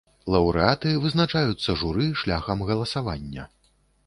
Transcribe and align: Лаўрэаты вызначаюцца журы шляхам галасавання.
Лаўрэаты 0.35 0.93
вызначаюцца 1.03 1.75
журы 1.83 2.09
шляхам 2.23 2.65
галасавання. 2.71 3.49